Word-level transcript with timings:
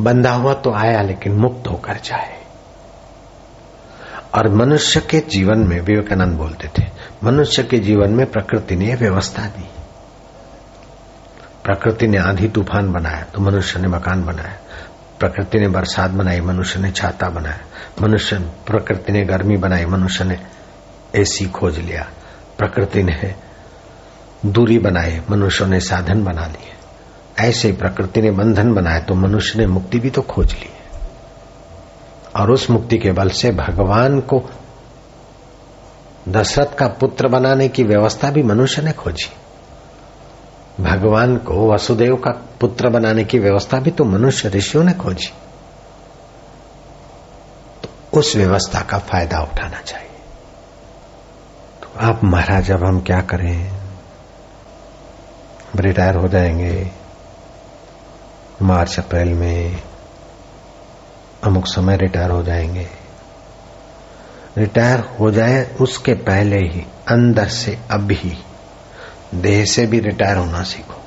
बंधा 0.00 0.32
हुआ 0.32 0.54
तो 0.54 0.72
आया, 0.72 1.02
लेकिन 1.02 1.32
मुक्त 1.32 1.68
होकर 1.68 1.94
जाए। 1.94 2.44
और 4.34 4.48
मनुष्य 4.48 5.00
के 5.00 5.20
जीवन 5.20 5.58
में, 5.58 5.80
विवेकानंद 5.80 6.38
बोलते 6.38 6.68
थे, 6.68 6.86
मनुष्य 7.24 7.62
के 7.62 7.78
जीवन 7.78 8.10
में 8.10 8.30
प्रकृति 8.30 8.76
ने 8.76 8.94
व्यवस्था 8.94 9.42
दी। 9.46 9.68
प्रकृति 11.64 12.06
ने 12.06 12.18
आंधी 12.18 12.48
तूफ़ान 12.48 12.92
बनाया 12.92 13.22
तो 13.22 13.40
मनुष्य 13.40 13.80
ने 13.80 13.88
मकान 13.88 14.24
बनाया। 14.24 14.58
प्रकृति 15.20 15.58
ने 15.58 15.68
बरसात 15.68 16.10
बनाई, 16.10 16.40
मनुष्य 16.40 16.80
ने 16.80 16.90
छाता 16.90 17.28
बनाया। 17.28 17.58
मनुष्य, 18.02 18.38
प्रकृति 18.38 19.12
ने 19.12 19.24
गर्मी 19.24 19.56
बनाई, 19.56 19.84
मनुष्य 19.84 20.24
ने 20.24 20.38
एसी 21.14 21.46
खोज 21.46 21.78
लिया। 21.78 22.08
प्रकृति 22.58 23.02
ने 23.02 23.34
दूरी 24.46 24.78
बनाई, 24.78 25.20
मनुष्य 25.30 25.66
ने 25.66 25.80
साधन 25.80 26.24
बना 26.24 26.46
लिए। 26.46 26.72
ऐसे 27.38 27.72
प्रकृति 27.72 28.22
ने 28.22 28.30
बंधन 28.30 28.74
बनाए 28.74 29.00
तो 29.00 29.14
मनुष्य 29.14 29.58
ने 29.58 29.66
मुक्ति 29.66 29.98
भी 29.98 30.10
तो 30.10 30.22
खोज 30.22 30.54
ली 30.54 30.70
और 32.36 32.50
उस 32.50 32.70
मुक्ति 32.70 32.98
के 32.98 33.12
बल 33.12 33.28
से 33.28 33.50
भगवान 33.50 34.20
को 34.20 34.50
दशरथ 36.28 36.74
का 36.78 36.86
पुत्र 36.86 37.28
बनाने 37.28 37.68
की 37.68 37.84
व्यवस्था 37.84 38.30
भी 38.30 38.42
मनुष्य 38.42 38.82
ने 38.82 38.92
खोजी। 38.92 39.30
भगवान 40.82 41.36
को 41.36 41.72
वसुदेव 41.72 42.16
का 42.16 42.30
पुत्र 42.60 42.88
बनाने 42.88 43.24
की 43.24 43.38
व्यवस्था 43.38 43.80
भी 43.80 43.90
तो 43.90 44.04
मनुष्य 44.04 44.48
ऋषियों 44.48 44.84
ने 44.84 44.92
खोजी। 44.92 45.32
तो 47.82 48.18
उस 48.18 48.36
व्यवस्था 48.36 48.80
का 48.80 48.98
फ़ायदा 48.98 49.38
उठाना 49.38 49.80
चाहिए। 49.80 50.08
तो 51.82 51.88
आप 52.00 52.24
महाराज, 52.24 52.70
अब 52.70 52.84
हम 52.84 53.00
क्या 53.00 53.20
करें? 53.20 53.80
रिटायर 55.76 56.16
हो 56.16 56.28
जाएँगे। 56.28 57.03
मार्च, 58.62 58.98
अप्रैल 58.98 59.28
में 59.28 59.82
अमुक 61.44 61.66
समय 61.66 61.96
रिटायर 61.96 62.30
हो 62.30 62.42
जाएँगे। 62.42 62.88
रिटायर 64.58 65.00
हो 65.00 65.30
जाए 65.30 65.76
उसके 65.80 66.14
पहले 66.14 66.56
ही, 66.56 66.86
अंदर 67.08 67.48
से 67.48 67.78
अभी 67.90 68.38
देह 69.34 69.64
से 69.64 69.86
भी 69.86 70.00
रिटायर 70.00 70.36
होना 70.36 70.62
सीखो। 70.62 71.00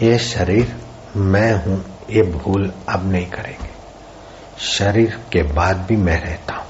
ये 0.00 0.18
शरीर, 0.18 0.76
मैं 1.16 1.64
हूँ, 1.64 1.84
ये 2.10 2.22
भूल 2.22 2.72
अब 2.88 3.12
नहीं 3.12 3.26
करेंगे। 3.26 3.70
शरीर 4.58 5.20
के 5.32 5.42
बाद 5.42 5.76
भी 5.76 5.96
मैं 5.96 6.20
रहता 6.20 6.54
हूँ। 6.54 6.66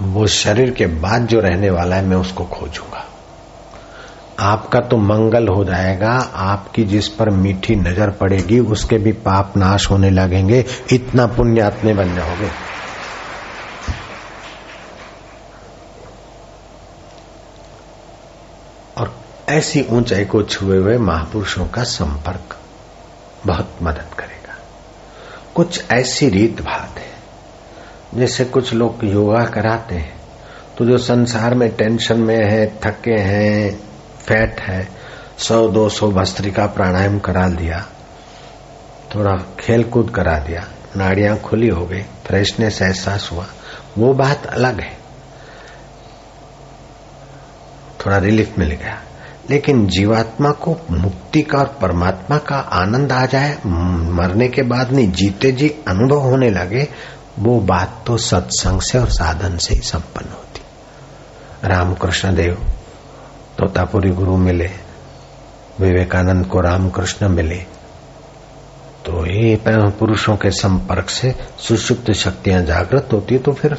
वो 0.00 0.26
शरीर 0.26 0.70
के 0.70 0.86
बाद 0.86 1.26
जो 1.26 1.40
रहने 1.40 1.70
वाला 1.70 1.96
है, 1.96 2.02
मैं 2.02 2.16
उसको 2.16 2.44
खोजूँगा। 2.44 3.07
आपका 4.38 4.80
तो 4.80 4.96
मंगल 4.96 5.48
हो 5.48 5.64
जाएगा, 5.64 6.10
आपकी 6.34 6.84
जिस 6.84 7.08
पर 7.08 7.30
मीठी 7.32 7.74
नज़र 7.76 8.10
पड़ेगी, 8.10 8.58
उसके 8.60 8.98
भी 8.98 9.12
पाप 9.20 9.56
नाश 9.56 9.90
होने 9.90 10.10
लगेंगे, 10.10 10.64
इतना 10.92 11.26
पुण्यात्मे 11.26 11.94
बन 11.94 12.14
जाओगे। 12.14 12.50
और 18.96 19.12
ऐसी 19.48 19.86
ऊंचाई 19.90 20.24
को 20.24 20.42
छुए 20.44 20.78
हुए 20.78 20.96
महापुरुषों 20.98 21.66
का 21.66 21.82
संपर्क 21.86 22.56
बहुत 23.46 23.76
मदद 23.82 24.14
करेगा। 24.18 24.54
कुछ 25.54 25.82
ऐसी 25.90 26.28
रीत 26.28 26.60
भात 26.62 26.98
है, 26.98 27.10
जैसे 28.14 28.44
कुछ 28.46 28.72
लोग 28.74 29.04
योगा 29.04 29.44
कराते 29.46 29.94
हैं 29.94 30.16
तो 30.76 30.84
जो 30.84 30.96
संसार 30.98 31.54
में 31.54 31.68
टेंशन 31.76 32.20
में 32.20 32.36
है, 32.40 32.66
थके 32.78 33.18
हैं 33.20 33.87
फैट 34.28 34.60
है, 34.60 34.88
सौ 35.38 35.68
दो 35.68 35.88
सौ 35.88 36.10
भस्त्रिका 36.10 36.66
प्राणायाम 36.66 37.18
करा 37.18 37.48
दिया। 37.48 37.86
थोड़ा 39.14 39.36
खेल 39.60 39.84
कूद 39.84 40.10
करा 40.10 40.38
दिया। 40.38 40.68
नाड़ियाँ 40.96 41.38
खुली 41.38 41.68
हो 41.68 41.86
गई, 41.86 42.02
फ्रेशनेस 42.02 42.82
एहसास 42.82 43.30
हुआ। 43.32 43.46
वो 43.98 44.14
बात 44.14 44.46
अलग 44.46 44.80
है। 44.80 44.98
थोड़ा 48.06 48.18
रिलीफ 48.18 48.58
मिल 48.58 48.70
गया। 48.70 49.02
लेकिन 49.50 49.86
जीवात्मा 49.86 50.50
को 50.50 50.76
मुक्ति 50.90 51.42
का 51.42 51.58
और 51.58 51.78
परमात्मा 51.82 52.38
का 52.38 52.56
आनंद 52.56 53.12
आ 53.12 53.26
जाए, 53.26 53.58
मरने 53.66 54.48
के 54.48 54.62
बाद 54.62 54.92
नहीं, 54.92 55.12
जीते 55.12 55.52
जी 55.52 55.68
अनुभव 55.68 56.18
होने 56.18 56.50
लगे, 56.50 56.88
वो 57.38 57.60
बात 57.60 58.04
तो 58.06 58.16
सत्संग 58.16 58.80
से 58.80 58.98
और 58.98 59.08
साधन 59.08 59.56
से 59.56 59.74
ही 59.74 59.80
संपन्न 59.80 60.28
होती। 60.28 60.60
रामकृष्ण 61.68 62.34
देव 62.34 62.72
तोतापुरी 63.58 64.10
गुरु 64.10 64.36
मिले, 64.36 64.70
विवेकानंद 65.80 66.46
को 66.46 66.60
रामकृष्ण 66.60 67.28
मिले 67.28 67.56
तो 69.06 69.26
ये 69.26 69.58
पुरुषों 69.68 70.36
के 70.36 70.50
संपर्क 70.50 71.10
से 71.10 71.34
सुषुप्त 71.58 72.12
शक्तियाँ 72.12 72.62
जागृत 72.62 73.08
होती 73.12 73.34
है 73.34 73.40
तो 73.40 73.52
फिर 73.52 73.76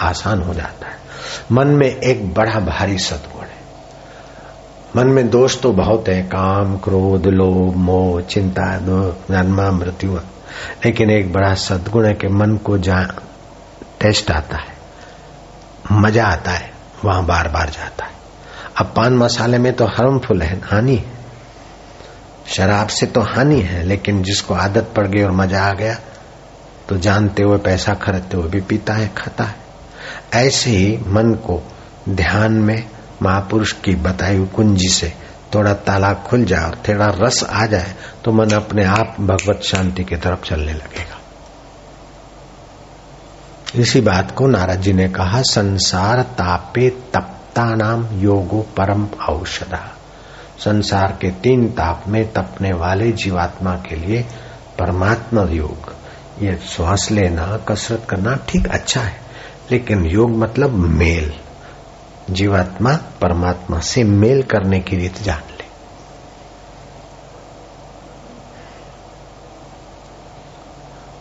आसान 0.00 0.42
हो 0.42 0.54
जाता 0.54 0.86
है। 0.86 0.98
मन 1.52 1.66
में 1.68 1.86
एक 1.86 2.34
बड़ा 2.34 2.60
भारी 2.60 2.98
सदगुण 2.98 3.42
है। 3.42 3.60
मन 4.96 5.06
में 5.06 5.28
दोष 5.30 5.60
तो 5.60 5.72
बहुत 5.72 6.08
है, 6.08 6.22
काम, 6.22 6.76
क्रोध, 6.78 7.26
लोभ, 7.26 7.76
मोह, 7.76 8.20
चिंता, 8.20 8.78
दुख, 8.78 9.30
जन्मा, 9.30 9.70
मृत्यु। 9.70 10.16
लेकिन 10.84 11.10
एक 11.10 11.32
बड़ा 11.32 11.54
सदगुण 11.54 12.06
है 12.06 12.14
कि 12.14 12.28
मन 12.28 12.56
को 12.56 12.78
जा 12.78 13.02
टेस्ट 14.00 14.30
आता 14.30 14.56
है, 14.56 14.74
मज़ा 15.92 16.26
आता 16.26 16.50
है, 16.50 16.72
वहाँ 17.04 17.26
बार 17.26 17.48
बार 17.48 17.70
जाता 17.70 18.04
है। 18.04 18.19
अब 18.80 18.92
पान 18.96 19.14
मसाले 19.14 19.58
में 19.58 19.72
तो 19.72 19.86
हार्मफुल 19.86 20.42
है, 20.42 20.60
हानि 20.62 20.96
है। 20.96 21.18
शराब 22.48 22.88
से 22.88 23.06
तो 23.06 23.20
हानि 23.22 23.60
है, 23.60 23.82
लेकिन 23.82 24.22
जिसको 24.22 24.54
आदत 24.54 24.92
पड़ 24.96 25.06
गई 25.06 25.22
और 25.22 25.32
मज़ा 25.32 25.62
आ 25.62 25.72
गया 25.72 25.94
तो 26.88 26.96
जानते 26.98 27.42
हुए, 27.42 27.58
पैसा 27.58 27.94
खरीदते 27.94 28.36
हुए 28.36 28.48
भी 28.50 28.60
पीता 28.60 28.94
है, 28.94 29.10
खाता 29.18 29.44
है। 29.44 29.56
ऐसे 30.36 30.70
ही 30.70 30.96
मन 31.06 31.34
को 31.46 31.62
ध्यान 32.08 32.52
में 32.52 32.90
महापुरुष 33.22 33.72
की 33.72 33.94
बताई 33.96 34.36
हुई 34.36 34.46
कुंजी 34.46 34.88
से 34.88 35.12
थोड़ा 35.54 35.72
ताला 35.86 36.12
खुल 36.26 36.44
जाए 36.44 36.64
और 36.64 36.76
थोड़ा 36.88 37.06
रस 37.16 37.42
आ 37.44 37.66
जाए 37.66 37.94
तो 38.24 38.32
मन 38.32 38.50
अपने 38.50 38.84
आप 38.84 39.16
भगवत 39.20 39.62
शांति 39.64 40.04
की 40.04 40.16
तरफ़ 40.16 40.44
चलने 40.44 40.72
लगेगा। 40.72 41.18
इसी 43.74 44.00
बात 44.00 44.30
को 44.30 44.46
नाराज़ 44.46 44.80
जी 44.80 44.92
ने 44.92 45.08
कहा, 45.08 45.42
संसार 45.42 46.22
तापे 46.22 46.88
तप। 47.14 47.36
नाम 47.58 48.20
योगो 48.20 48.66
परम 48.76 49.08
औषधा। 49.28 49.96
संसार 50.58 51.18
के 51.20 51.30
तीन 51.30 51.68
ताप 51.68 52.04
में 52.08 52.32
तपने 52.32 52.72
वाले 52.72 53.12
जीवात्मा 53.12 53.74
के 53.74 53.96
लिए 53.96 54.22
परमात्मा 54.78 55.42
योग। 55.42 55.94
ये 56.42 56.56
श्वास 56.56 57.10
लेना, 57.10 57.56
कसरत 57.68 58.06
करना 58.10 58.38
ठीक 58.48 58.66
अच्छा 58.66 59.00
है, 59.00 59.20
लेकिन 59.70 60.06
योग 60.06 60.30
मतलब 60.30 60.70
मेल। 60.70 61.34
जीवात्मा 62.30 62.92
परमात्मा 62.92 63.80
से 63.80 64.04
मेल 64.04 64.42
करने 64.42 64.80
की 64.80 64.96
रीत 64.96 65.22
जान 65.22 65.38
ले। 65.38 65.64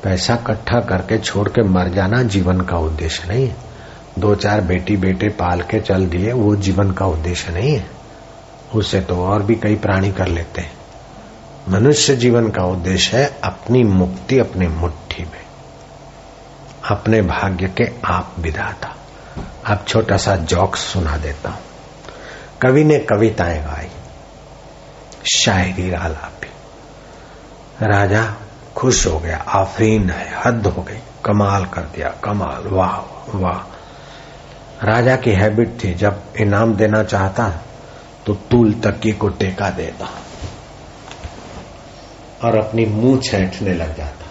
पैसा 0.04 0.34
इकट्ठा 0.34 0.80
करके 0.80 1.18
छोड़ 1.18 1.50
के 1.50 1.64
मर 1.64 1.88
जाना 1.88 2.24
जीवन 2.24 2.62
का 2.62 2.78
उद्देश्य 2.78 3.28
नहीं 3.28 3.48
है। 3.48 3.69
दो 4.20 4.36
चार 4.36 4.62
बेटी 4.62 4.98
बेटे 4.98 5.28
पाल 5.28 5.62
के 5.62 5.80
चल 5.80 6.06
दिए, 6.06 6.32
वो 6.32 6.56
जीवन 6.56 6.92
का 6.92 7.06
उद्देश्य 7.06 7.52
नहीं 7.52 7.76
है। 7.76 7.88
उससे 8.76 9.02
तो 9.02 9.26
और 9.26 9.44
भी 9.44 9.56
कई 9.56 9.76
प्राणी 9.76 10.12
कर 10.12 10.28
लेते 10.28 10.62
हैं। 10.62 10.74
मनुष्य 11.70 12.16
जीवन 12.16 12.50
का 12.50 12.64
उद्देश्य 12.64 13.18
है 13.18 13.40
अपनी 13.44 13.84
मुक्ति 13.84 14.40
अपने 14.40 14.68
मुट्ठी 14.68 15.24
में। 15.24 15.46
अपने 16.90 17.22
भाग्य 17.22 17.68
के 17.68 17.90
आप 18.06 18.36
विधाता। 18.40 18.96
अब 19.68 19.86
छोटा 19.88 20.18
सा 20.18 20.36
जॉक्स 20.36 20.80
सुना 20.80 21.18
देता 21.18 21.50
हूँ। 21.50 21.60
कवि 22.62 22.84
ने 22.84 23.00
कविताएँ 23.00 23.64
गाई, 23.64 23.88
शायरी 25.36 25.94
आलापी 25.94 26.48
राजा 27.86 28.34
खुश 28.76 29.08
हो 29.08 29.20
गया, 29.20 29.38
आफरीन 29.38 30.10
है, 30.10 30.42
हद 30.46 30.68
हो 30.68 30.82
गई, 30.84 31.00
कमाल 31.26 31.66
कर 31.66 31.82
दिया, 31.82 32.10
कमाल, 32.24 32.68
वाह 32.68 32.96
वाह। 33.38 33.79
राजा 34.84 35.16
की 35.16 35.32
हैबिट 35.32 35.70
थी, 35.84 35.94
जब 35.94 36.22
इनाम 36.40 36.74
देना 36.76 37.04
चाहता 37.04 37.50
तो 38.26 38.34
तूल 38.52 38.74
तकी 38.74 39.12
को 39.12 39.28
टेका 39.30 39.70
देता 39.70 40.10
और 42.44 42.58
अपनी 42.58 42.86
मुँह 42.86 43.20
छेटने 43.22 43.74
लग 43.74 43.96
जाता। 43.98 44.26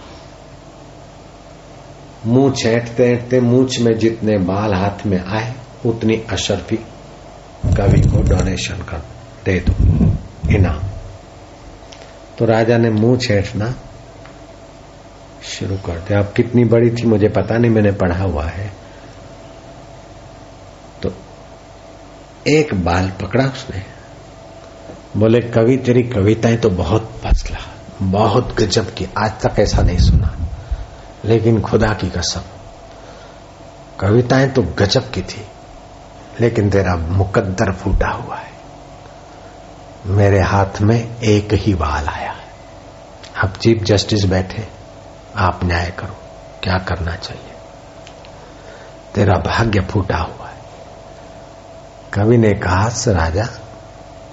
मुँह 2.26 2.52
छेटते 2.52 3.08
छेटते 3.08 3.40
मूछ 3.40 3.78
में 3.80 3.92
जितने 3.98 4.36
बाल 4.38 4.74
हाथ 4.74 5.06
में 5.06 5.18
आए, 5.18 5.52
उतनी 5.86 6.14
अशरफी 6.30 6.76
कवि 7.76 8.00
को 8.02 8.22
डोनेशन 8.24 8.82
कर 8.82 9.02
दे 9.44 9.58
दो, 9.60 9.72
इनाम। 10.50 10.82
तो 12.38 12.44
राजा 12.44 12.78
ने 12.78 12.90
मुँह 12.90 13.18
छेटना 13.18 13.74
शुरू 15.44 15.76
कर 15.76 15.98
दिया। 15.98 16.18
अब 16.18 16.32
कितनी 16.32 16.64
बड़ी 16.64 16.90
थी 16.90 17.06
मुझे 17.06 17.28
पता 17.28 17.56
नहीं, 17.56 17.70
मैंने 17.70 17.92
पढ़ा 17.92 18.22
हुआ 18.22 18.44
है। 18.44 18.70
एक 22.46 22.84
बाल 22.84 23.10
पकड़ा 23.10 23.44
उसने। 23.44 23.82
बोले, 25.16 25.40
कवि, 25.40 25.76
तेरी 25.76 26.02
कविताएँ 26.02 26.56
तो 26.56 26.70
बहुत 26.70 27.20
फसला 27.26 27.58
बहुत 28.02 28.56
गजब 28.58 28.94
की, 28.94 29.08
आज 29.18 29.32
तक 29.40 29.58
ऐसा 29.58 29.82
नहीं 29.82 29.98
सुना। 29.98 30.36
लेकिन 31.24 31.60
खुदा 31.60 31.88
की 31.88 32.10
कसम, 32.10 32.40
कविताएँ 34.00 34.48
तो 34.48 34.62
गजब 34.62 35.10
की 35.10 35.22
थी, 35.22 35.46
लेकिन 36.40 36.70
तेरा 36.70 36.96
मुकद्दर 36.96 37.72
फूटा 37.72 38.08
हुआ 38.08 38.36
है। 38.36 38.52
मेरे 40.06 40.40
हाथ 40.40 40.80
में 40.80 41.20
एक 41.20 41.48
ही 41.52 41.74
बाल 41.74 42.06
आया 42.06 42.30
है। 42.30 42.48
अब 43.44 43.52
चीफ 43.52 43.82
जस्टिस 43.82 44.24
बैठे, 44.24 44.68
आप 45.36 45.60
न्याय 45.64 45.90
करो, 45.90 46.16
क्या 46.62 46.78
करना 46.78 47.16
चाहिए? 47.16 47.52
तेरा 49.14 49.34
भाग्य 49.34 49.80
फूटा 49.80 50.16
हुआ 50.16 50.47
कवि 52.14 52.36
ने 52.38 52.52
कहा 52.54 52.88
राजा, 53.08 53.48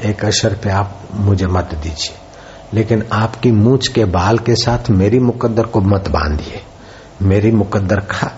एक 0.01 0.25
अशर 0.25 0.53
पे 0.55 0.69
आप 0.69 0.99
मुझे 1.13 1.47
मत 1.47 1.73
दीजिए, 1.73 2.15
लेकिन 2.73 3.03
आपकी 3.13 3.51
मूछ 3.51 3.87
के 3.87 4.05
बाल 4.05 4.37
के 4.37 4.55
साथ 4.55 4.89
मेरी 4.89 5.19
मुकद्दर 5.19 5.65
को 5.65 5.81
मत 5.81 6.09
बांधिए। 6.09 6.61
मेरी 7.21 7.51
मुकद्दर 7.51 7.99
खा, 8.01 8.31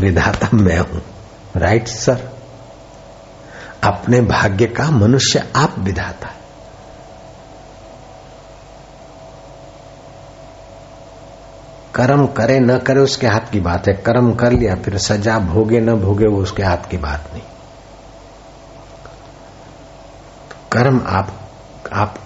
विधाता 0.00 0.48
मैं 0.54 0.78
हूँ। 0.78 1.02
राइट 1.56 1.88
सर 1.88 2.28
अपने 3.84 4.20
भाग्य 4.20 4.66
का 4.66 4.90
मनुष्य 4.90 5.44
आप 5.56 5.78
विधाता 5.78 6.28
है। 6.28 6.36
कर्म 11.94 12.26
करे 12.26 12.58
न 12.60 12.78
करे 12.78 13.00
उसके 13.00 13.26
हाथ 13.26 13.50
की 13.52 13.60
बात 13.60 13.88
है, 13.88 13.94
कर्म 13.94 14.32
कर 14.34 14.52
लिया, 14.52 14.74
फिर 14.74 14.98
सजा 14.98 15.38
भोगे 15.38 15.80
न 15.80 15.94
भोगे 15.94 16.26
वो 16.26 16.42
उसके 16.42 16.62
हाथ 16.62 16.90
की 16.90 16.96
बात 16.96 17.30
नहीं। 17.32 17.42
कर्म 20.78 21.00
आप 21.06 21.30
आप 21.92 22.18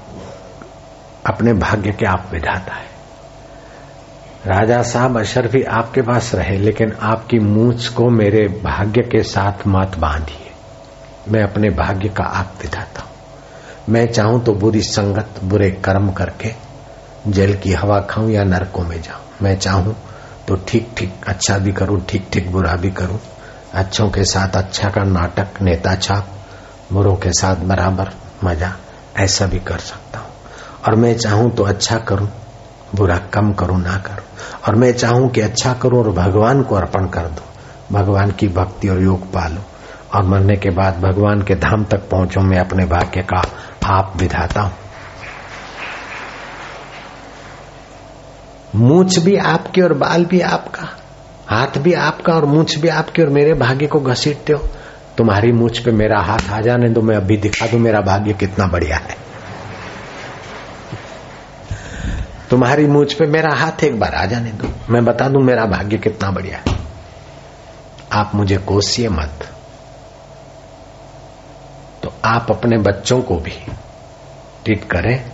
अपने 1.26 1.52
भाग्य 1.52 1.92
के 1.92 2.06
आप 2.06 2.28
विधाता 2.32 2.74
है। 2.74 2.86
राजा 4.46 4.82
साहब 4.82 5.18
अशरफी 5.18 5.62
आपके 5.62 6.02
पास 6.02 6.34
रहे, 6.34 6.58
लेकिन 6.58 6.92
आपकी 6.92 7.38
मूछ 7.38 7.88
को 7.88 8.10
मेरे 8.10 8.48
भाग्य 8.48 9.02
के 9.02 9.22
साथ 9.22 9.66
मत 9.66 9.96
बांधिए। 9.98 10.50
मैं 11.28 11.42
अपने 11.42 11.70
भाग्य 11.70 12.08
का 12.08 12.24
आप 12.24 12.52
विधाता 12.62 13.02
हूँ। 13.02 13.10
मैं 13.88 14.06
चाहूँ 14.06 14.44
तो 14.44 14.52
बुरी 14.52 14.82
संगत, 14.82 15.40
बुरे 15.44 15.70
कर्म 15.70 16.12
करके 16.12 16.52
जल 17.28 17.54
की 17.54 17.72
हवा 17.72 18.00
खाऊं 18.00 18.30
या 18.30 18.44
नरकों 18.44 18.82
में 18.82 19.02
जाऊँ। 19.02 19.22
मैं 19.42 19.58
चाहूँ 19.58 19.96
तो 20.48 20.56
ठीक 20.68 20.90
ठीक 20.96 21.14
अच्छा 21.26 21.58
भी 21.58 21.72
करूँ, 21.72 22.04
ठीक 22.08 22.28
ठीक 22.32 22.52
बुरा 22.52 22.74
भी 22.74 22.90
करूँ। 22.90 23.20
अच्छों 23.74 24.10
के 24.10 24.24
साथ 24.24 24.48
अच्छा 24.48 24.90
का 24.90 25.04
नाटक, 25.04 25.62
नेता 25.62 25.94
छाप, 25.94 26.28
बुरों 26.92 27.16
के 27.16 27.32
साथ 27.32 27.56
बराबर 27.56 28.21
मज़ा, 28.44 28.72
ऐसा 29.16 29.46
भी 29.46 29.58
कर 29.58 29.78
सकता 29.78 30.18
हूँ। 30.18 30.30
और 30.88 30.94
मैं 30.94 31.18
चाहूँ 31.18 31.50
तो 31.50 31.62
अच्छा 31.62 31.98
करूँ, 31.98 32.28
बुरा 32.94 33.16
कम 33.16 33.52
करूँ, 33.52 33.82
ना 33.82 33.96
करूँ। 33.96 34.24
और 34.68 34.74
मैं 34.74 34.92
चाहूँ 34.92 35.30
कि 35.30 35.40
अच्छा 35.40 35.72
करूँ 35.72 36.04
और 36.04 36.12
भगवान 36.12 36.62
को 36.62 36.74
अर्पण 36.74 37.06
कर 37.06 37.22
दू। 37.22 37.42
भगवान 37.96 38.30
की 38.30 38.48
भक्ति 38.48 38.88
और 38.88 39.02
योग 39.02 39.26
पालू। 39.26 39.60
और 40.14 40.22
मरने 40.22 40.56
के 40.56 40.70
बाद 40.70 41.00
भगवान 41.00 41.42
के 41.42 41.54
धाम 41.54 41.84
तक 41.84 42.08
पहुंचो, 42.10 42.40
मैं 42.40 42.58
अपने 42.58 42.84
भाग्य 42.84 43.22
का 43.22 43.42
आप 43.86 44.12
विधाता 44.16 44.60
हूँ। 44.60 44.72
मूछ 48.74 49.18
भी 49.18 49.36
आपकी 49.36 49.80
और 49.80 49.92
बाल 49.92 50.24
भी 50.24 50.40
आपका। 50.40 50.88
हाथ 51.48 51.78
भी 51.78 51.92
आपका 51.92 52.32
और 52.32 52.44
मूछ 52.44 52.78
भी 52.78 52.88
आपकी 52.88 53.22
और 53.22 53.28
मेरे 53.28 53.54
भाग्य 53.54 53.86
को 53.86 54.00
घसीटते 54.00 54.52
हो। 54.52 54.68
तुम्हारी 55.18 55.52
मूछ 55.52 55.78
पे 55.78 55.90
मेरा 55.90 56.20
हाथ 56.20 56.50
आ 56.50 56.60
जाने 56.60 56.88
दो, 56.88 57.02
मैं 57.02 57.16
अभी 57.16 57.36
दिखा 57.36 57.66
दू 57.66 57.78
मेरा 57.78 58.00
भाग्य 58.00 58.32
कितना 58.32 58.66
बढ़िया 58.66 58.96
है। 58.96 59.16
तुम्हारी 62.50 62.86
मूछ 62.86 63.12
पे 63.14 63.26
मेरा 63.26 63.54
हाथ 63.54 63.84
एक 63.84 63.98
बार 64.00 64.14
आ 64.14 64.24
जाने 64.26 64.50
दो, 64.50 64.68
मैं 64.90 65.04
बता 65.04 65.28
दू 65.28 65.40
मेरा 65.40 65.64
भाग्य 65.66 65.98
कितना 65.98 66.30
बढ़िया 66.30 66.58
है। 66.58 66.78
आप 68.12 68.34
मुझे 68.34 68.56
कोसिए 68.56 69.08
मत। 69.08 69.48
तो 72.02 72.12
आप 72.24 72.50
अपने 72.50 72.78
बच्चों 72.78 73.20
को 73.22 73.36
भी 73.36 73.56
ट्रीट 74.64 74.84
करें 74.84 75.24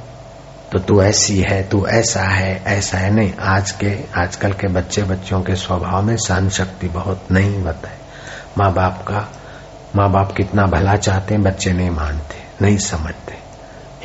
तो 0.73 0.79
तू 0.79 1.03
ऐसी 1.03 1.41
है, 1.41 1.63
तू 1.69 1.87
ऐसा 1.87 2.23
है 2.23 2.63
ऐसा 2.67 2.99
है 2.99 3.11
नहीं, 3.11 3.33
आज 3.41 3.71
के, 3.71 3.99
आजकल 4.17 4.53
के 4.53 4.69
बच्चे 4.69 5.03
बच्चों 5.03 5.41
के 5.43 5.55
स्वभाव 5.55 6.03
में 6.03 6.17
सहन 6.17 6.49
शक्ति 6.49 6.89
बहुत 6.89 7.31
नहीं 7.31 7.63
होता 7.63 7.89
है। 7.89 7.99
माँ 8.59 8.73
बाप 8.73 9.03
का 9.03 9.29
माँ 9.99 10.11
बाप 10.11 10.33
कितना 10.33 10.67
भला 10.67 10.97
चाहते 10.97 11.35
हैं, 11.35 11.43
बच्चे 11.43 11.73
नहीं 11.73 11.91
मानते, 11.91 12.65
नहीं 12.65 12.79
समझते। 12.79 13.35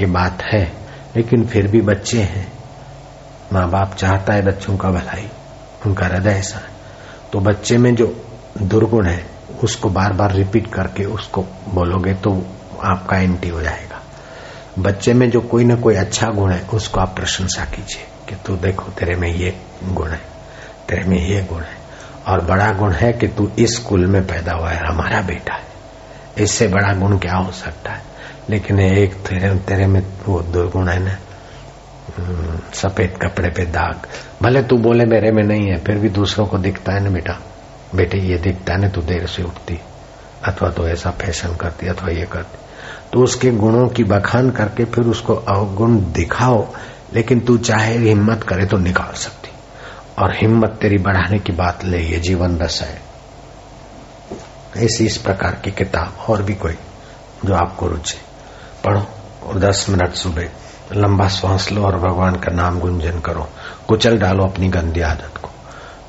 ये 0.01 0.05
बात 0.05 0.43
है, 0.43 0.73
लेकिन 1.15 1.45
फिर 1.45 1.67
भी 1.67 1.81
बच्चे 1.81 2.21
हैं। 2.21 2.53
माँ 3.53 3.69
बाप 3.69 3.93
चाहता 3.93 4.33
है 4.33 4.41
बच्चों 4.41 4.77
का 4.77 4.89
भलाई, 4.89 5.29
उनका 5.85 6.05
हृदय 6.05 6.29
ऐसा 6.29 6.57
है। 6.57 6.69
तो 7.33 7.39
बच्चे 7.39 7.77
में 7.77 7.95
जो 7.95 8.25
दुर्गुण 8.61 9.07
है, 9.07 9.25
उसको 9.63 9.89
बार 9.89 10.13
बार 10.13 10.31
रिपीट 10.31 10.73
करके 10.73 11.05
उसको 11.05 11.45
बोलोगे 11.69 12.13
तो 12.13 12.45
आपका 12.83 13.17
एंटी 13.17 13.49
हो 13.49 13.61
जाएगा। 13.61 14.01
बच्चे 14.79 15.13
में 15.13 15.29
जो 15.29 15.41
कोई 15.41 15.63
ना 15.63 15.75
कोई 15.75 15.95
अच्छा 15.95 16.27
गुण 16.27 16.51
है, 16.51 16.67
उसको 16.73 16.99
आप 16.99 17.15
प्रशंसा 17.15 17.65
कीजिए 17.65 18.07
कि 18.29 18.35
तू 18.35 18.55
देखो, 18.55 18.83
तेरे 18.83 19.15
में 19.15 19.29
ये 19.29 19.61
गुण 19.83 20.09
है, 20.09 20.21
तेरे 20.89 21.03
में 21.03 21.27
ये 21.27 21.43
गुण 21.43 21.61
है। 21.61 21.77
और 22.27 22.41
बड़ा 22.41 22.71
गुण 22.71 22.91
है 22.91 23.13
कि 23.13 23.27
तू 23.27 23.51
इस 23.59 23.75
स्कूल 23.75 24.05
में 24.05 24.27
पैदा 24.27 24.51
हुआ 24.51 24.69
है, 24.69 24.87
हमारा 24.87 25.21
बेटा 25.21 25.53
है। 25.53 25.72
इससे 26.37 26.67
बड़ा 26.67 26.93
गुण 26.93 27.17
क्या 27.17 27.35
हो 27.35 27.51
सकता 27.51 27.91
है? 27.91 28.03
लेकिन 28.49 28.79
एक 28.79 29.13
तेरे 29.13 29.55
तेरे 29.55 29.87
में 29.87 30.03
वो 30.25 30.41
दुर्गुण 30.41 30.87
है 30.87 30.99
ना? 30.99 31.17
हम्म, 32.17 32.59
सफ़ेद 32.73 33.17
कपड़े 33.21 33.49
पे 33.49 33.65
दाग। 33.65 34.07
भले 34.41 34.63
तू 34.63 34.77
बोले 34.77 35.05
मेरे 35.05 35.31
में 35.31 35.43
नहीं 35.43 35.67
है 35.67 35.77
फिर 35.77 35.97
भी 35.97 36.09
दूसरों 36.09 36.45
को 36.45 36.57
दिखता 36.57 36.93
है 36.93 37.03
ना 37.03 37.09
बेटा? 37.09 37.39
बेटे 37.95 38.17
ये 38.17 38.37
दिखता 38.37 38.73
है 38.73 38.81
ना 38.81 38.89
तू 38.89 39.01
देर 39.01 39.27
से 39.27 39.43
उठती 39.43 39.79
अथवा 40.45 40.69
तो 40.69 40.87
ऐसा 40.87 41.11
फ़ैशन 41.11 41.55
करती 41.55 41.87
अथवा 41.87 42.09
ये 42.09 42.25
करती। 42.25 42.57
तो 43.13 43.23
उसके 43.23 43.51
गुणों 43.51 43.87
की 43.87 44.03
बखान 44.03 44.51
करके 44.51 44.85
फिर 44.85 45.03
उसको 45.03 45.33
अवगुण 45.33 45.97
दिखाओ 46.11 46.67
लेकिन 47.13 47.39
तू 47.39 47.57
चाहे 47.57 47.97
हिम्मत 47.97 48.43
करे 48.43 48.65
तो 48.65 48.77
निकाल 48.77 49.13
सकती। 49.13 49.49
और 50.19 50.35
हिम्मत 50.35 50.77
तेरी 50.81 50.97
बढ़ाने 50.97 51.39
की 51.39 51.53
बात 51.53 51.85
ले 51.85 51.99
ये 51.99 52.19
जीवन 52.19 52.57
रस 52.57 52.81
है। 52.81 53.12
ऐसी 54.77 55.05
इस 55.05 55.17
प्रकार 55.17 55.61
की 55.63 55.71
किताब, 55.71 56.15
और 56.29 56.41
भी 56.41 56.53
कोई, 56.53 56.75
जो 57.45 57.53
आपको 57.53 57.87
रुचे। 57.87 58.17
पढ़ो 58.83 59.07
और 59.43 59.59
दस 59.59 59.85
मिनट 59.89 60.13
सुबह, 60.13 60.49
लंबा 60.93 61.27
श्वास 61.27 61.71
लो 61.71 61.83
और 61.83 61.97
भगवान 61.97 62.35
का 62.35 62.53
नाम 62.53 62.79
गुंजन 62.79 63.19
करो। 63.19 63.49
कुचल 63.87 64.17
डालो 64.17 64.43
अपनी 64.43 64.67
गंदी 64.67 65.01
आदत 65.01 65.37
को। 65.37 65.49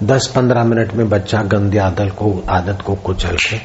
दस 0.02 0.32
पंद्रह 0.36 0.64
मिनट 0.64 0.92
में 0.94 1.08
बच्चा 1.08 1.42
गंदी 1.42 1.78
आदत 1.78 2.14
को 2.18 2.44
आदत 2.50 2.82
को 2.82 2.94
कुचल 2.94 3.36
के 3.36 3.60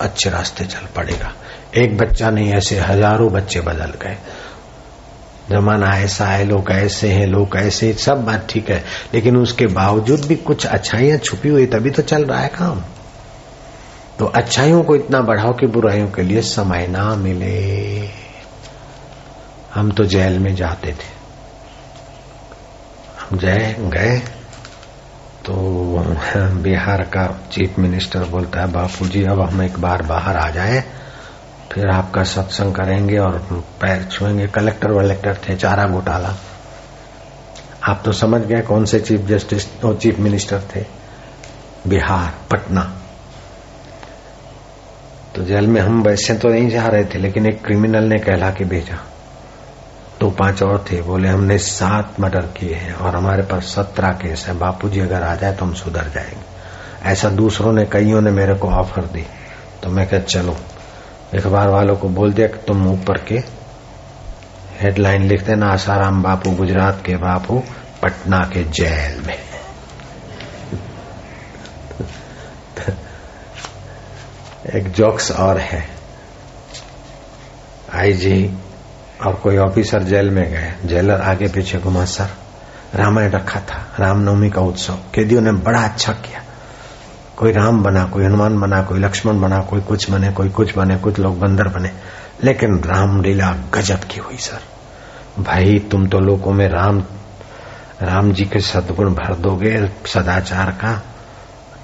अच्छे 0.00 0.30
रास्ते 0.30 0.64
चल 0.64 0.86
पड़ेगा। 0.96 1.32
एक 1.76 1.96
बच्चा 1.98 2.30
नहीं, 2.30 2.52
ऐसे 2.52 2.78
हज़ारों 2.78 3.32
बच्चे 3.32 3.60
बदल 3.60 3.92
गए। 4.02 4.16
जमाना 5.50 5.98
ऐसा 5.98 6.26
है, 6.26 6.44
लोग 6.44 6.70
ऐसे 6.70 7.08
हैं, 7.08 7.26
लोग 7.26 7.56
ऐसे, 7.56 7.92
सब 7.92 8.24
बात 8.24 8.46
ठीक 8.50 8.70
है, 8.70 8.84
लेकिन 9.14 9.36
उसके 9.36 9.66
बावजूद 9.66 10.24
भी 10.24 10.36
कुछ 10.36 10.66
अच्छाइयाँ 10.66 11.18
छुपी 11.18 11.48
हुई, 11.48 11.66
तभी 11.66 11.90
तो 11.90 12.02
चल 12.02 12.24
रहा 12.24 12.40
है 12.40 12.48
काम। 12.48 12.82
तो 14.22 14.26
अच्छाइयों 14.28 14.82
को 14.82 14.94
इतना 14.96 15.20
बढ़ाओ 15.20 15.52
कि 15.52 15.66
बुराइयों 15.66 16.08
के 16.08 16.22
लिए 16.22 16.40
समय 16.40 16.86
ना 16.86 17.04
मिले। 17.16 18.08
हम 19.74 19.90
तो 19.90 20.04
जेल 20.04 20.38
में 20.38 20.54
जाते 20.54 20.92
थे। 20.92 21.08
हम 23.20 23.38
जय 23.38 23.76
गए 23.80 24.18
तो 25.42 25.54
बिहार 26.62 27.02
का 27.02 27.26
चीफ 27.52 27.78
मिनिस्टर 27.78 28.24
बोलता 28.24 28.60
है 28.60 28.72
बापू 28.72 29.06
जी 29.06 29.24
अब 29.24 29.40
हम 29.40 29.62
एक 29.62 29.80
बार 29.80 30.02
बाहर 30.02 30.36
आ 30.36 30.48
जाए, 30.50 30.84
फिर 31.72 31.90
आपका 31.90 32.22
सत्संग 32.24 32.74
करेंगे 32.74 33.18
और 33.18 33.38
पैर 33.80 34.08
छुएँगे। 34.12 34.46
कलेक्टर 34.46 34.92
वलेक्टर 34.92 35.38
थे, 35.48 35.56
चारा 35.56 35.84
घोटाला। 35.84 36.34
आप 37.88 38.02
तो 38.04 38.12
समझ 38.12 38.42
गए 38.42 38.62
कौन 38.62 38.84
से 38.84 39.00
चीफ 39.00 39.20
जस्टिस 39.20 39.68
और 39.84 39.96
चीफ 39.96 40.18
मिनिस्टर 40.18 40.62
थे। 40.76 40.86
बिहार, 41.86 42.34
पटना। 42.50 42.92
तो 45.34 45.42
जेल 45.42 45.66
में 45.66 45.80
हम 45.80 46.02
वैसे 46.02 46.34
तो 46.34 46.48
नहीं 46.48 46.68
जा 46.68 46.86
रहे 46.86 47.04
थे, 47.04 47.18
लेकिन 47.18 47.46
एक 47.46 47.64
क्रिमिनल 47.64 48.04
ने 48.04 48.18
कहला 48.18 48.50
के 48.50 48.64
भेजा। 48.64 49.04
तो 50.20 50.30
पाँच 50.30 50.62
और 50.62 50.84
थे, 50.92 51.02
बोले, 51.02 51.28
हमने 51.28 51.58
सात 51.58 52.20
मर्डर 52.20 52.40
किए 52.40 52.74
हैं 52.74 52.94
और 52.94 53.16
हमारे 53.16 53.42
पास 53.42 53.62
सत्रह 53.62 54.08
केस 54.08 54.46
है। 54.48 54.58
बापूजी 54.58 55.00
अगर 55.00 55.22
आ 55.22 55.34
जाए 55.34 55.52
तो 55.52 55.64
हम 55.64 55.74
सुधर 55.74 56.10
जाएँगे। 56.14 56.52
ऐसा 57.02 57.28
दूसरों 57.28 57.72
ने, 57.72 57.84
कईयों 57.84 58.20
ने 58.20 58.30
मेरे 58.30 58.54
को 58.54 58.68
ऑफ़र 58.68 59.02
दी। 59.02 59.26
तो 59.82 59.90
मैं 59.90 60.08
कह, 60.08 60.18
चलो। 60.18 60.56
अखबार 61.34 61.68
वालों 61.68 61.96
को 61.96 62.08
बोल 62.08 62.32
दिया 62.32 62.46
कि 62.46 62.58
तुम 62.68 62.86
ऊपर 62.86 63.18
के 63.18 63.42
हेडलाइन 64.80 65.22
लिख 65.22 65.44
देना, 65.44 65.66
आसाराम 65.66 66.22
बापू 66.22 66.50
गुजरात 66.50 67.02
के 67.06 67.16
बापू 67.16 67.62
पटना 68.02 68.38
के 68.38 68.64
जेल 68.64 69.20
में। 69.26 69.51
एक 74.74 74.92
जोक्स 74.92 75.32
और 75.32 75.58
है। 75.58 75.88
आईजी 77.94 78.58
और 79.26 79.34
कोई 79.34 79.56
ऑफिसर 79.56 80.02
जेल 80.02 80.30
में 80.30 80.50
गए। 80.50 80.74
जेलर 80.84 81.20
आगे 81.20 81.48
पीछे 81.48 81.78
घुमा, 81.78 82.04
सर, 82.04 82.28
रामायण 82.94 83.30
रखा 83.30 83.60
था, 83.60 83.96
रामनवमी 84.00 84.50
का 84.50 84.60
उत्सव। 84.60 84.98
कैदियों 85.14 85.40
ने 85.40 85.52
बड़ा 85.52 85.82
अच्छा 85.82 86.12
किया। 86.12 86.42
कोई 87.36 87.52
राम 87.52 87.82
बना, 87.82 88.04
कोई 88.04 88.24
हनुमान 88.24 88.60
बना, 88.60 88.82
कोई 88.82 88.98
लक्ष्मण 88.98 89.40
बना, 89.40 89.60
कोई 89.60 89.80
कुछ 89.80 90.10
बने, 90.10 90.32
कोई 90.32 90.48
कुछ 90.48 90.78
बने, 90.78 90.96
कुछ 90.96 91.18
लोग 91.18 91.38
बंदर 91.38 91.68
बने। 91.68 91.90
लेकिन 92.44 92.78
रामलीला 92.78 93.56
गजब 93.74 93.98
की 93.98 94.20
हुई, 94.20 94.36
सर। 94.36 94.60
भाई, 95.42 95.78
तुम 95.90 96.06
तो 96.06 96.18
लोगों 96.18 96.52
में 96.52 96.68
राम 96.68 97.04
राम 98.02 98.32
जी 98.32 98.44
के 98.44 98.60
सदगुण 98.60 99.10
भर 99.14 99.34
दोगे, 99.34 99.90
सदाचार 100.06 100.70
का। 100.70 101.02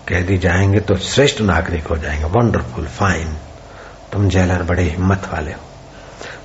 कैदी 0.08 0.38
जाएँगे 0.38 0.80
तो 0.80 0.96
श्रेष्ठ 0.96 1.40
नागरिक 1.40 1.86
हो 1.86 1.96
जाएँगे। 1.96 2.24
वंडरफुल 2.24 2.86
फाइन 2.86 3.36
तुम 4.12 4.28
जेलर 4.28 4.62
बड़े 4.62 4.82
हिम्मत 4.82 5.22
वाले 5.32 5.52
हो। 5.52 5.60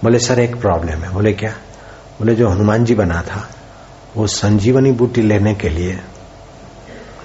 बोले, 0.04 0.20
सर, 0.20 0.40
एक 0.40 0.56
प्रॉब्लम 0.56 1.04
है। 1.04 1.14
बोले, 1.14 1.34
क्या? 1.34 1.52
बोले, 2.20 2.36
जो 2.36 2.50
हनुमान 2.50 2.86
जी 2.86 2.96
बना 2.96 3.22
था, 3.22 3.50
वो 4.16 4.28
संजीवनी 4.28 4.92
बूटी 4.92 5.22
लेने 5.22 5.56
के 5.56 5.70
लिए 5.70 5.94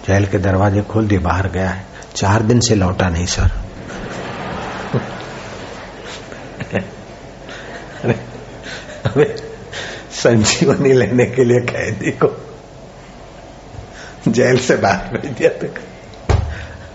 जेल 0.07 0.27
के 0.27 0.39
दरवाजे 0.39 0.83
खोल 0.83 1.09
दिए, 1.09 1.19
बाहर 1.19 1.49
गया 1.49 1.71
है। 1.71 1.87
चार 2.17 2.43
दिन 2.43 2.61
से 2.61 2.75
लौटा 2.75 3.09
नहीं, 3.09 3.27
सर। 3.27 3.51
संजीवनी 10.13 10.93
लेने 10.93 11.27
के 11.27 11.45
लिए 11.45 11.61
कैदी 11.61 12.11
को। 12.11 12.55
जेल 14.29 14.59
से 14.59 14.77
बाहर 14.77 15.19
भेज 15.19 15.31
दिया 15.31 15.51
तो 15.51 15.67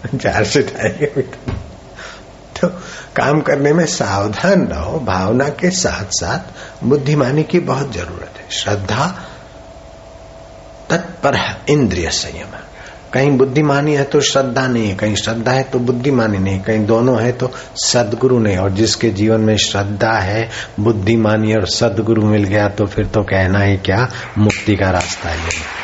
चार 0.07 0.43
से 0.43 0.59
आएँगे 0.79 1.21
तो 2.57 2.67
काम 3.15 3.41
करने 3.41 3.73
में 3.73 3.85
सावधान 3.85 4.65
रहो, 4.67 4.99
भावना 4.99 5.47
के 5.49 5.69
साथ 5.71 6.11
साथ 6.11 6.83
बुद्धिमानी 6.85 7.43
की 7.43 7.59
बहुत 7.59 7.93
ज़रूरत 7.93 8.37
है। 8.37 8.49
श्रद्धा 8.51 9.07
तत्पर 10.89 11.35
है, 11.35 11.57
इंद्रिय 11.69 12.09
संयम 12.09 12.57
कहीं 13.13 13.29
बुद्धिमानी 13.37 13.93
है 13.95 14.03
तो 14.03 14.19
श्रद्धा 14.21 14.65
नहीं 14.67 14.87
है, 14.87 14.95
कहीं 14.95 15.15
श्रद्धा 15.15 15.51
है 15.51 15.63
तो 15.63 15.79
बुद्धिमानी 15.79 16.37
नहीं 16.37 16.59
कहीं 16.59 16.85
दोनों 16.85 17.21
है 17.21 17.31
तो 17.31 17.51
सदगुरु 17.75 18.39
नहीं 18.39 18.57
और 18.57 18.71
जिसके 18.71 19.09
जीवन 19.09 19.41
में 19.41 19.55
श्रद्धा 19.57 20.13
है, 20.13 20.49
बुद्धिमानी 20.79 21.53
और 21.53 21.67
सदगुरु 21.67 22.25
मिल 22.25 22.43
गया 22.43 22.67
तो 22.69 22.85
फिर 22.85 23.05
तो 23.05 23.23
कहना 23.23 23.59
ही 23.59 23.77
क्या, 23.77 24.07
मुक्ति 24.37 24.75
का 24.75 24.89
रास्ता 24.89 25.29
है। 25.29 25.82